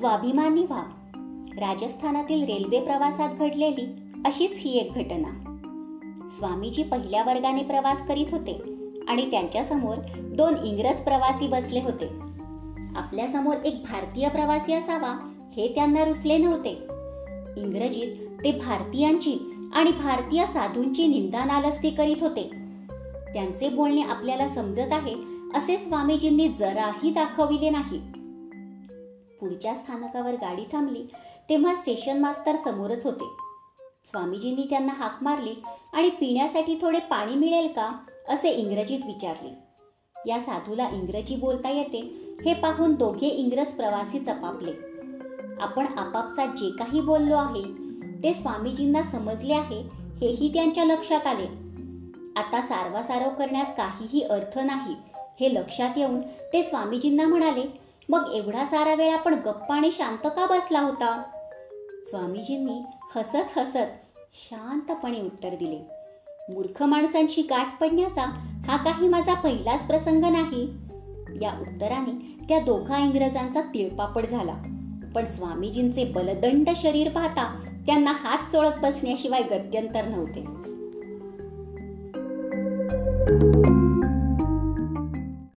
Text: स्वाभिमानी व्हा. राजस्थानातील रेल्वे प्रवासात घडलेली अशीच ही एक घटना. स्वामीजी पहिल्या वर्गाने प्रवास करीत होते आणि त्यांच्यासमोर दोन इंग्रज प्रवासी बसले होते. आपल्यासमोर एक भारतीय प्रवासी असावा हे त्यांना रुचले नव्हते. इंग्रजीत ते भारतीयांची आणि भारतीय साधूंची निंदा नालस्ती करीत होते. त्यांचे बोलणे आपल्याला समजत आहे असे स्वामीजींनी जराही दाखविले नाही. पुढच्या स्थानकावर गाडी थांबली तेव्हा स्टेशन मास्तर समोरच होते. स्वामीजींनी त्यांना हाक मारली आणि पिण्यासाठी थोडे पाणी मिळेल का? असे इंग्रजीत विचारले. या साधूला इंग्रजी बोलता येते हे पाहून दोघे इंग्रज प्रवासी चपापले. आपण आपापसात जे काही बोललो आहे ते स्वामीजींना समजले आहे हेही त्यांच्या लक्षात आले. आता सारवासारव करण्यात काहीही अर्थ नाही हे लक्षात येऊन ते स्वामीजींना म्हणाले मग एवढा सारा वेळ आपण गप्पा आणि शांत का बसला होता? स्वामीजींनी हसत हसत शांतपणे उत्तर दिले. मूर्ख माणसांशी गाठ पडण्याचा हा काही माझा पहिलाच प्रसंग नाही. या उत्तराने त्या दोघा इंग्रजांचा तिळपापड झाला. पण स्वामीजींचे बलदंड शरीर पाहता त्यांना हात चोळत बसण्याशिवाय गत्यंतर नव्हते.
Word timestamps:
स्वाभिमानी 0.00 0.62
व्हा. 0.62 0.82
राजस्थानातील 1.56 2.44
रेल्वे 2.44 2.80
प्रवासात 2.80 3.28
घडलेली 3.34 4.12
अशीच 4.24 4.50
ही 4.54 4.78
एक 4.78 4.92
घटना. 4.92 5.58
स्वामीजी 6.30 6.82
पहिल्या 6.82 7.22
वर्गाने 7.22 7.62
प्रवास 7.62 8.06
करीत 8.06 8.26
होते 8.32 8.60
आणि 9.08 9.30
त्यांच्यासमोर 9.30 9.96
दोन 10.18 10.54
इंग्रज 10.64 11.00
प्रवासी 11.00 11.46
बसले 11.46 11.80
होते. 11.80 12.08
आपल्यासमोर 12.96 13.56
एक 13.64 13.82
भारतीय 13.82 14.28
प्रवासी 14.28 14.72
असावा 14.72 15.32
हे 15.56 15.72
त्यांना 15.74 16.04
रुचले 16.04 16.38
नव्हते. 16.38 16.70
इंग्रजीत 17.56 18.16
ते 18.44 18.52
भारतीयांची 18.52 19.38
आणि 19.74 19.90
भारतीय 19.90 20.46
साधूंची 20.46 21.06
निंदा 21.06 21.44
नालस्ती 21.44 21.90
करीत 21.90 22.16
होते. 22.20 22.50
त्यांचे 23.32 23.68
बोलणे 23.68 24.02
आपल्याला 24.02 24.48
समजत 24.48 24.92
आहे 24.92 25.14
असे 25.54 25.78
स्वामीजींनी 25.78 26.48
जराही 26.48 27.10
दाखविले 27.10 27.70
नाही. 27.70 28.00
पुढच्या 29.40 29.74
स्थानकावर 29.74 30.34
गाडी 30.34 30.64
थांबली 30.72 31.02
तेव्हा 31.48 31.74
स्टेशन 31.74 32.20
मास्तर 32.20 32.56
समोरच 32.64 33.04
होते. 33.04 33.28
स्वामीजींनी 34.04 34.66
त्यांना 34.70 34.92
हाक 34.92 35.22
मारली 35.22 35.54
आणि 35.92 36.10
पिण्यासाठी 36.10 36.78
थोडे 36.82 36.98
पाणी 36.98 37.34
मिळेल 37.34 37.68
का? 37.68 37.90
असे 38.28 38.50
इंग्रजीत 38.50 39.00
विचारले. 39.06 39.54
या 40.26 40.40
साधूला 40.40 40.88
इंग्रजी 40.92 41.36
बोलता 41.36 41.70
येते 41.70 42.00
हे 42.44 42.54
पाहून 42.54 42.94
दोघे 42.94 43.26
इंग्रज 43.26 43.72
प्रवासी 43.72 44.18
चपापले. 44.18 44.72
आपण 45.60 45.86
आपापसात 45.96 46.48
जे 46.48 46.70
काही 46.70 47.00
बोललो 47.00 47.36
आहे 47.36 47.62
ते 48.22 48.34
स्वामीजींना 48.34 49.02
समजले 49.02 49.54
आहे 49.54 49.80
हेही 50.20 50.52
त्यांच्या 50.54 50.84
लक्षात 50.84 51.26
आले. 51.26 51.46
आता 52.36 52.60
सारवासारव 52.62 53.30
करण्यात 53.30 53.72
काहीही 53.76 54.22
अर्थ 54.22 54.58
नाही 54.58 54.94
हे 55.40 55.54
लक्षात 55.54 55.98
येऊन 55.98 56.20
ते 56.52 56.62
स्वामीजींना 56.62 57.26
म्हणाले 57.26 57.62
मग 58.10 58.30
एवढा 58.34 58.66
सारा 58.66 58.94
वेळ 58.94 59.12
आपण 59.12 59.34
गप्पा 59.34 59.74
आणि 59.74 59.92
शांत 59.92 60.26
का 60.26 60.46
बसला 60.46 60.80
होता? 60.80 61.22
स्वामीजींनी 62.04 62.82
हसत 63.16 63.58
हसत 63.58 64.16
शांतपणे 64.32 65.20
उत्तर 65.20 65.48
दिले. 65.48 65.78
मूर्ख 66.54 66.82
माणसांशी 66.82 67.42
गाठ 67.42 67.80
पडण्याचा 67.80 68.22
हा 68.66 68.76
काही 68.76 69.08
माझा 69.08 69.34
पहिलाच 69.34 69.86
प्रसंग 69.86 70.24
नाही. 70.24 70.72
या 71.44 71.60
उत्तराने 71.60 72.44
त्या 72.48 72.58
दोघा 72.58 72.98
इंग्रजांचा 72.98 73.60
तिळपापड 73.60 74.26
झाला. 74.26 74.54
पण 75.14 75.24
स्वामीजींचे 75.24 76.04
बलदंड 76.04 76.68
शरीर 76.76 77.08
पाहता 77.08 77.64
त्यांना 77.86 78.12
हात 78.16 78.50
चोळत 78.52 78.72
बसण्याशिवाय 78.82 79.42
गत्यंतर 79.42 80.04
नव्हते. 80.04 80.44